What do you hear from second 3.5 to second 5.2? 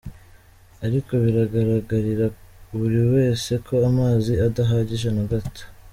ko amazi adahagije